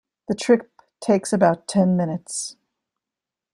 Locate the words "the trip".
0.27-0.71